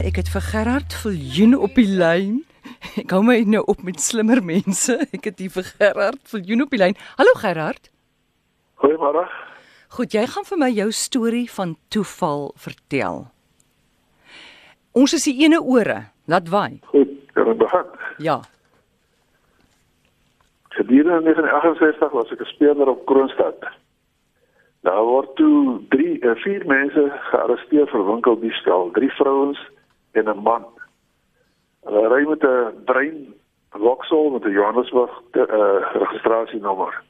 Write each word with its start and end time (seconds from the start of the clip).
Ek 0.00 0.16
het 0.16 0.30
vir 0.32 0.40
Gerard 0.40 0.94
Viljoen 0.96 1.58
op 1.60 1.74
die 1.76 1.84
lyn. 1.84 2.38
Ek 3.02 3.10
hou 3.12 3.18
my 3.20 3.34
nou 3.44 3.60
op 3.68 3.82
met 3.84 3.98
slimmer 4.00 4.38
mense. 4.40 4.94
Ek 5.12 5.26
het 5.28 5.40
hier 5.42 5.50
vir 5.52 5.66
Gerard 5.74 6.20
Viljoen 6.30 6.62
op 6.64 6.70
die 6.72 6.78
lyn. 6.80 6.94
Hallo 7.18 7.34
Gerard. 7.36 7.90
Goeiemôre. 8.80 9.26
Goed, 9.92 10.14
jy 10.16 10.22
gaan 10.32 10.46
vir 10.48 10.58
my 10.62 10.70
jou 10.72 10.86
storie 10.96 11.44
van 11.52 11.74
toeval 11.92 12.46
vertel. 12.64 13.26
Ons 14.96 15.12
is 15.18 15.26
die 15.28 15.34
ene 15.42 15.58
ore. 15.60 15.98
Laat 16.32 16.48
waai. 16.48 16.78
Goed, 16.94 17.12
kan 17.36 17.50
ek 17.52 17.60
begin? 17.60 17.90
Ja. 18.24 18.38
Gedurende 20.78 21.28
1968 21.28 22.14
was 22.16 22.32
ek 22.32 22.40
'n 22.40 22.48
speler 22.54 22.88
op 22.88 23.04
Kroonstad. 23.04 23.68
Daar 24.80 25.04
word 25.04 25.36
toe 25.36 25.84
3 25.92 26.24
4 26.24 26.64
mense 26.64 27.04
gearresteer 27.28 27.86
vir 27.92 28.06
winkeldiefstal, 28.08 28.88
3 28.96 29.12
vrouens 29.20 29.60
en 30.12 30.24
'n 30.28 30.42
man. 30.42 30.64
Hulle 31.84 32.08
ry 32.08 32.28
met 32.28 32.42
'n 32.42 32.84
brein 32.84 33.34
Vauxhall 33.70 34.30
met 34.30 34.44
'n 34.44 34.50
Johannesburg 34.50 35.10
uh, 35.32 35.46
registrasienommer. 35.92 37.02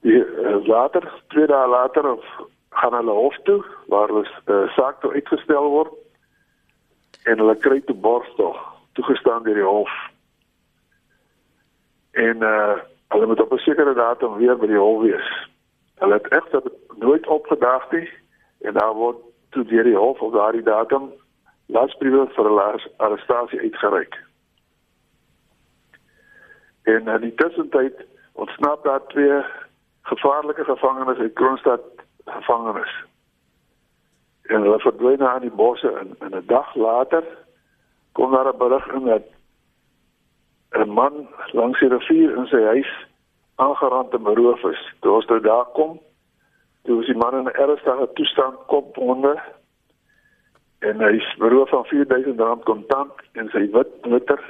Die 0.00 0.24
uh, 0.24 0.66
later, 0.66 1.22
twee 1.28 1.46
dae 1.46 1.68
later 1.68 2.12
of 2.12 2.24
gaan 2.70 2.94
hulle 2.94 3.10
hof 3.10 3.36
toe 3.42 3.64
waar 3.86 4.08
hulle 4.08 4.26
uh, 4.46 4.68
saak 4.74 5.00
toe 5.00 5.12
uitgestel 5.12 5.70
word 5.70 5.92
en 7.24 7.38
hulle 7.38 7.56
kry 7.56 7.80
toe 7.80 7.96
borgtog 7.96 8.58
toegestaan 8.92 9.42
deur 9.42 9.54
die 9.54 9.70
hof. 9.70 9.90
En 12.10 12.42
uh 12.42 12.76
hulle 13.08 13.26
moet 13.26 13.40
op 13.40 13.52
'n 13.52 13.58
sekere 13.58 13.94
datum 13.94 14.36
weer 14.36 14.56
by 14.58 14.66
die 14.66 14.78
hof 14.78 15.02
wees. 15.02 15.28
Hulle 15.94 16.14
het 16.14 16.28
egter 16.28 16.62
nooit 16.98 17.26
opgedaag 17.26 17.90
nie 17.90 18.10
en 18.60 18.72
daar 18.72 18.94
word 18.94 19.16
toe 19.50 19.64
deur 19.64 19.84
die 19.84 19.96
hof 19.96 20.20
op 20.20 20.32
daardie 20.32 20.62
datum 20.62 21.12
lasbriewe 21.66 22.26
vir 22.34 22.44
hulle 22.44 22.66
arrestasie 22.96 23.60
uitgereik. 23.60 24.14
En 26.82 27.08
in 27.08 27.20
die 27.20 27.34
tussentyd 27.34 28.04
ontsnap 28.32 28.84
daar 28.84 29.06
twee 29.06 29.42
gevaarlike 30.02 30.64
gevangenes 30.64 31.18
uit 31.18 31.32
Kroonstad 31.32 31.82
gevangenes. 32.24 33.04
En 34.42 34.62
hulle 34.62 34.78
verdwyn 34.78 35.18
na 35.18 35.38
die 35.38 35.50
bosse 35.50 35.90
en, 35.90 36.14
en 36.18 36.36
'n 36.36 36.46
dag 36.46 36.74
later 36.74 37.24
kom 38.12 38.30
daar 38.30 38.52
'n 38.52 38.58
berig 38.58 38.86
in 38.92 39.04
dat 39.04 39.26
'n 40.70 40.88
man 40.88 41.28
langs 41.52 41.80
die 41.80 41.88
rivier 41.88 42.36
in 42.36 42.46
sy 42.46 42.62
huis 42.62 42.92
aangerand 43.54 44.12
en 44.12 44.22
beroof 44.22 44.62
is. 44.62 44.92
Toe 45.00 45.12
ons 45.12 45.26
nou 45.26 45.40
daar 45.40 45.64
kom, 45.64 46.00
toe 46.82 46.96
was 46.96 47.06
die 47.06 47.16
man 47.16 47.34
in 47.34 47.44
'n 47.44 47.58
ernstige 47.64 48.12
toestand, 48.12 48.56
kopwonde 48.66 49.42
en 50.86 51.02
hy 51.02 51.16
is 51.18 51.34
beroof 51.42 51.68
van 51.74 51.84
4000 51.84 52.40
rand 52.40 52.64
kontant 52.64 53.24
en 53.40 53.50
sy 53.54 53.64
wit 53.74 53.92
motor 54.06 54.40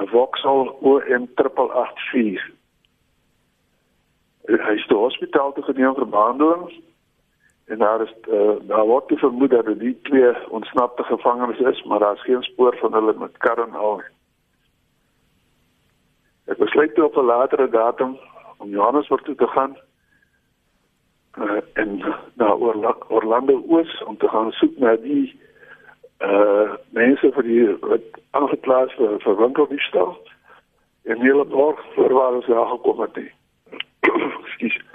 'n 0.00 0.08
Vauxhall 0.12 0.68
OM 0.80 1.26
884 1.36 2.48
hy 4.48 4.74
is 4.78 4.86
toe 4.86 4.98
hospitaal 4.98 5.52
toe 5.52 5.64
geneem 5.64 5.94
vir 5.98 6.08
behandeling 6.14 6.64
en 7.72 7.78
daar 7.78 8.02
is 8.06 8.14
uh, 8.28 8.56
daar 8.70 8.86
word 8.86 9.12
vermoed 9.24 9.50
dat 9.50 9.68
die 9.78 9.94
twee 10.08 10.32
ontsnapte 10.48 11.04
gevangenes 11.04 11.60
is 11.74 11.82
maar 11.84 11.98
daar 11.98 12.14
is 12.14 12.26
geen 12.28 12.42
spoor 12.42 12.76
van 12.80 12.92
hulle 12.92 13.14
met 13.18 13.38
kar 13.38 13.62
en 13.66 13.74
al 13.74 14.02
ek 16.46 16.58
besluit 16.58 16.94
toe 16.94 17.04
op 17.04 17.16
'n 17.16 17.30
latere 17.34 17.68
datum 17.68 18.18
om 18.58 18.68
Johannesburg 18.68 19.22
toe 19.22 19.34
te 19.34 19.46
gaan 19.46 19.76
uh, 21.38 21.60
en 21.72 22.02
na 22.34 22.52
Orlando 23.08 23.62
Oos 23.68 24.02
om 24.02 24.16
te 24.16 24.28
gaan 24.28 24.52
soek 24.52 24.78
na 24.78 24.96
die 24.96 25.40
uh 26.22 26.74
mense 26.90 27.32
vir 27.34 27.42
die 27.42 27.64
wat 27.80 28.04
aangekla 28.30 28.84
is 28.86 28.94
vir 28.98 29.18
vir 29.24 29.36
winkeldiefstal 29.36 30.16
en 31.04 31.20
hele 31.20 31.44
borg 31.44 31.80
voor 31.94 32.12
waar 32.12 32.34
ons 32.38 32.46
daar 32.46 32.66
gekom 32.66 33.00
het. 33.00 33.18
Skus. 34.54 34.80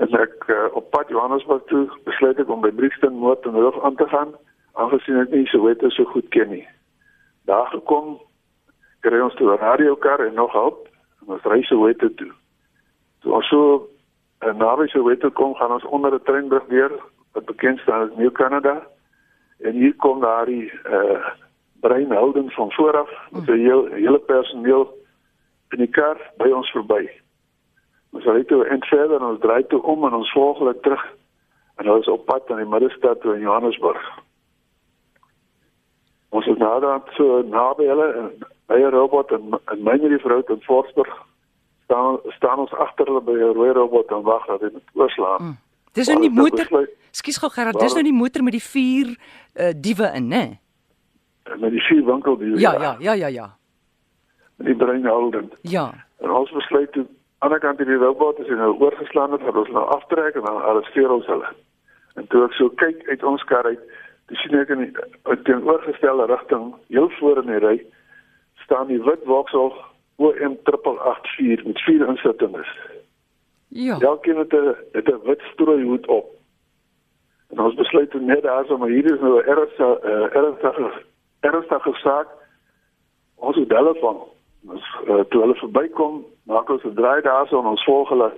En 0.00 0.14
ek 0.16 0.46
uh, 0.48 0.68
op 0.72 0.86
pad 0.90 1.08
Johannesburg 1.12 1.64
toe 1.68 1.82
besluit 2.06 2.38
ek 2.40 2.48
om 2.48 2.62
by 2.64 2.70
Brixton 2.72 3.18
Moot 3.20 3.44
en 3.44 3.58
Hof 3.58 3.76
aan 3.84 3.98
te 3.98 4.06
gaan, 4.08 4.30
aangesien 4.80 5.18
ek 5.20 5.34
nie 5.34 5.48
Soweto 5.50 5.90
so 5.92 6.08
goed 6.14 6.28
ken 6.32 6.48
nie. 6.48 6.64
Daar 7.50 7.66
gekom 7.74 8.14
kry 9.04 9.20
ons 9.20 9.34
toe 9.36 9.50
'n 9.50 9.60
radiokar 9.60 10.24
en 10.24 10.34
nog 10.34 10.52
hulp 10.52 10.88
en 11.20 11.34
ons 11.36 11.44
ry 11.52 11.60
Soweto 11.68 12.08
toe. 12.14 12.30
Toe 13.20 13.34
ons 13.34 13.48
so 13.48 13.88
en 14.38 14.56
naby 14.56 14.86
Soweto 14.88 15.30
kom, 15.30 15.54
gaan 15.54 15.72
ons 15.72 15.84
onder 15.84 16.14
'n 16.14 16.24
treinbrug 16.24 16.66
deur 16.72 16.92
wat 17.32 17.44
bekend 17.44 17.78
staan 17.78 18.08
as 18.08 18.16
New 18.16 18.32
Canada 18.32 18.86
en 19.62 19.72
hier 19.72 19.94
kom 19.96 20.20
daar 20.20 20.46
die 20.46 20.72
uh 20.84 21.20
breinhouding 21.80 22.52
van 22.52 22.72
vooraf 22.72 23.10
met 23.30 23.44
sy 23.44 23.56
hele, 23.56 23.88
hele 23.94 24.18
personeel 24.18 24.82
in 25.72 25.78
die 25.80 25.88
kar 25.88 26.18
by 26.36 26.50
ons 26.52 26.68
verby. 26.76 27.06
Ons 28.12 28.26
ry 28.28 28.42
toe 28.44 28.64
en 28.66 28.82
verder 28.90 29.16
en 29.16 29.30
ons 29.30 29.40
draai 29.40 29.64
toe 29.72 29.80
om 29.82 30.04
en 30.04 30.18
ons 30.18 30.32
volg 30.36 30.58
hulle 30.58 30.74
terug 30.84 31.04
en 31.80 31.88
is 31.96 32.10
op 32.12 32.26
pad 32.28 32.50
in 32.52 32.60
die 32.60 32.68
middestad 32.68 33.24
in 33.24 33.40
Johannesburg. 33.40 34.02
Ons 36.36 36.46
is 36.46 36.60
nou 36.60 36.74
daar 36.80 37.00
so 37.16 37.40
naby 37.48 37.88
hulle 37.88 38.08
by 38.68 38.78
'n 38.78 38.92
robot 38.92 39.32
en 39.32 39.58
en 39.72 39.82
myne 39.82 40.08
die 40.08 40.22
vrou 40.26 40.42
in 40.46 40.62
Forsberg 40.62 41.16
staan 41.84 42.20
staan 42.36 42.58
ons 42.58 42.72
agter 42.72 43.06
hulle 43.06 43.20
by 43.20 43.32
'n 43.32 43.54
rooi 43.54 43.72
robot 43.72 44.10
en 44.10 44.22
wag 44.22 44.46
dat 44.46 44.60
dit 44.60 44.74
oorslaan. 44.94 45.42
Mm. 45.42 45.56
Dis 45.96 46.08
nou 46.08 46.20
die 46.22 46.30
motor. 46.30 46.68
Skus 47.10 47.40
gou 47.42 47.50
Gerard, 47.50 47.78
dis 47.82 47.94
nou 47.96 48.04
die 48.06 48.14
motor 48.14 48.44
met 48.46 48.54
die 48.54 48.62
vier 48.62 49.14
uh, 49.14 49.70
diewe 49.74 50.10
in, 50.14 50.28
né? 50.30 50.44
Met 51.58 51.72
die 51.74 51.82
vier 51.88 52.04
winkeldiewe. 52.06 52.60
Ja, 52.62 52.76
ja, 52.78 52.92
ja, 53.02 53.16
ja, 53.18 53.30
ja. 53.34 53.48
Met 54.60 54.70
die 54.70 54.76
breinhouding. 54.76 55.50
Ja. 55.66 55.88
En 56.22 56.30
ons 56.30 56.52
besluit 56.54 56.92
toe 56.92 57.06
aan 57.40 57.54
die 57.54 57.58
kant 57.58 57.80
hierdie 57.80 57.98
robot 57.98 58.38
is 58.38 58.52
nou 58.52 58.74
oorgeslaan 58.78 59.32
het, 59.32 59.42
dat 59.44 59.56
ons 59.56 59.72
nou 59.74 59.84
aftrek 59.96 60.36
en 60.36 60.46
dan 60.46 60.62
arresteer 60.62 61.10
ons 61.10 61.26
hulle. 61.26 61.50
En 62.20 62.26
toe 62.30 62.44
ek 62.44 62.54
so 62.58 62.70
kyk 62.82 63.00
uit 63.08 63.22
ons 63.24 63.44
kar 63.48 63.66
uit, 63.66 63.80
dis 64.28 64.42
sien 64.44 64.58
ek 64.60 64.70
in 64.74 64.84
die 64.84 65.38
teenoorgestelde 65.48 66.28
rigting, 66.30 66.74
heel 66.92 67.08
voor 67.18 67.40
in 67.42 67.48
die 67.50 67.62
ry, 67.64 67.76
staan 68.66 68.92
die 68.92 69.00
wit 69.02 69.24
Vauxhall 69.24 69.72
OM 70.20 70.58
884 70.68 71.64
met 71.64 71.80
vier 71.86 72.08
insittendes. 72.12 72.74
Ja. 73.72 73.98
Elkeen 73.98 74.36
het 74.36 74.52
'n 74.52 74.74
het 74.92 75.08
'n 75.08 75.20
wit 75.22 75.40
strooihoed 75.40 76.06
op. 76.06 76.26
En 77.50 77.60
ons 77.60 77.74
besluit 77.74 78.14
net 78.14 78.42
daar 78.42 78.64
so 78.66 78.78
maar 78.78 78.88
hier 78.88 79.04
is 79.04 79.20
nou 79.20 79.42
'n 79.42 79.48
ernstige 79.48 80.00
uh, 80.04 80.36
ernstige 80.36 80.92
ernstige 81.40 81.92
saak. 81.94 82.28
Ons 83.34 83.56
het 83.56 83.70
hulle 83.70 83.94
van 83.94 84.16
ons 84.68 84.84
uh, 85.04 85.20
toe 85.20 85.40
hulle 85.40 85.54
verbykom, 85.54 86.24
maak 86.42 86.68
ons 86.68 86.84
'n 86.84 86.94
draai 86.94 87.22
daar 87.22 87.46
so 87.46 87.58
en 87.58 87.66
ons 87.66 87.84
volg 87.84 88.08
hulle 88.08 88.32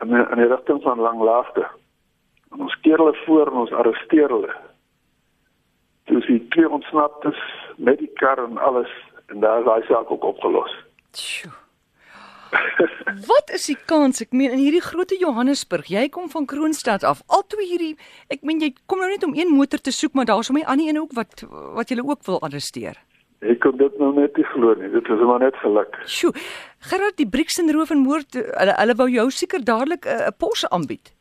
in 0.00 0.10
in 0.30 0.36
die 0.36 0.46
rigting 0.46 0.82
van 0.82 1.00
Langlaagte. 1.00 1.66
En 2.50 2.60
ons 2.60 2.80
keer 2.80 2.96
hulle 2.96 3.16
voor 3.24 3.46
en 3.46 3.58
ons 3.58 3.72
arresteer 3.72 4.28
hulle. 4.28 4.54
Toe 6.04 6.20
sien 6.20 6.48
twee 6.48 6.68
ontsnaptes 6.68 7.38
met 7.76 7.98
die 7.98 8.12
kar 8.14 8.38
en 8.38 8.58
alles 8.58 8.90
en 9.26 9.40
daar 9.40 9.58
is 9.58 9.64
daai 9.64 9.82
saak 9.82 10.10
ook 10.10 10.24
opgelos. 10.24 10.84
Tjoe. 11.10 11.59
Wat 13.26 13.50
is 13.54 13.66
die 13.66 13.76
kans? 13.86 14.20
Ek 14.22 14.32
meen 14.32 14.54
in 14.54 14.62
hierdie 14.62 14.82
groot 14.84 15.12
Johannesburg, 15.18 15.88
jy 15.90 16.08
kom 16.08 16.30
van 16.30 16.46
Kroonstad 16.46 17.04
af. 17.04 17.22
Altoe 17.26 17.62
hierdie, 17.64 17.96
ek 18.28 18.42
meen 18.46 18.60
jy 18.60 18.72
kom 18.86 19.02
nou 19.02 19.10
net 19.10 19.24
om 19.26 19.34
een 19.34 19.50
motor 19.54 19.80
te 19.80 19.92
soek, 19.94 20.14
maar 20.14 20.28
daar's 20.30 20.48
hom 20.48 20.58
'n 20.58 20.66
ander 20.66 20.88
een 20.88 21.00
ook 21.00 21.12
wat 21.12 21.44
wat 21.74 21.88
jy 21.90 21.98
ook 21.98 22.24
wil 22.26 22.40
arresteer. 22.40 22.96
Ek 23.40 23.60
kon 23.60 23.76
dit 23.76 23.98
nou 23.98 24.12
net 24.14 24.36
nie 24.36 24.44
glo 24.44 24.74
nie. 24.74 24.90
Dit 24.92 25.08
is 25.08 25.22
maar 25.24 25.40
net 25.40 25.56
geluk. 25.56 25.96
Sjoe. 26.04 26.32
Gerard, 26.78 27.16
die 27.16 27.28
Brixton 27.28 27.72
roof 27.72 27.90
en 27.90 27.98
moord, 27.98 28.34
hulle 28.34 28.74
hulle 28.76 28.94
wou 28.94 29.08
jou 29.08 29.30
seker 29.30 29.64
dadelik 29.64 30.04
'n 30.04 30.20
uh, 30.20 30.28
pos 30.36 30.68
aanbied. 30.68 31.14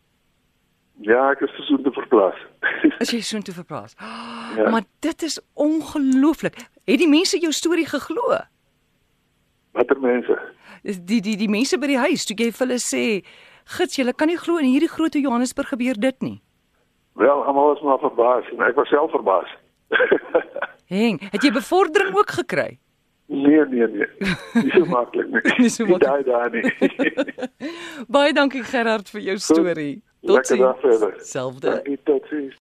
Ja, 1.00 1.32
ek 1.32 1.42
is 1.42 1.56
so 1.68 1.78
te 1.78 1.92
verplaas. 1.96 2.36
As 3.02 3.12
jy 3.12 3.22
so 3.22 3.40
te 3.40 3.54
verplaas. 3.56 3.96
Oh, 4.04 4.52
ja. 4.60 4.70
Maar 4.70 4.84
dit 5.00 5.22
is 5.24 5.40
ongelooflik. 5.54 6.60
Het 6.84 7.00
die 7.00 7.08
mense 7.08 7.40
jou 7.40 7.52
storie 7.56 7.88
geglo? 7.88 8.36
Watter 9.72 10.00
mense? 10.00 10.36
Die 10.84 11.22
die 11.22 11.38
die 11.38 11.50
mense 11.52 11.78
by 11.78 11.88
die 11.88 12.02
huis 12.02 12.26
toe 12.26 12.38
jy 12.38 12.52
vir 12.52 12.66
hulle 12.66 12.80
sê 12.84 13.06
gits 13.78 13.98
julle 14.00 14.14
kan 14.14 14.30
nie 14.32 14.38
glo 14.40 14.58
in 14.58 14.70
hierdie 14.72 14.92
groot 14.92 15.14
Johannesburg 15.14 15.74
gebeur 15.76 16.00
dit 16.00 16.22
nie. 16.26 16.38
Wel 17.20 17.44
almal 17.44 17.74
was 17.74 17.82
maar 17.82 18.00
verbaas 18.00 18.46
en 18.54 18.62
ek 18.66 18.78
was 18.80 18.90
self 18.90 19.12
verbaas. 19.12 19.50
Heng 20.94 21.20
het 21.32 21.44
jy 21.44 21.52
bevordering 21.54 22.16
ook 22.18 22.32
gekry? 22.42 22.80
Nee 23.30 23.66
nee 23.70 23.88
nee. 23.88 24.08
Nie 24.64 24.72
so 24.72 24.86
maklik 24.96 25.28
nie. 25.30 25.42
Nie 25.58 25.70
so 25.70 25.86
maklik. 25.86 26.08
daai 26.08 26.24
daar 26.24 26.50
nie. 26.50 26.64
Baie 28.16 28.34
dankie 28.34 28.64
Gerard 28.64 29.10
vir 29.14 29.22
jou 29.22 29.38
storie. 29.38 30.02
Tot 30.26 30.48
sien 30.48 30.66
Selfde. 31.24 31.82
Tot 32.06 32.26
sien 32.32 32.50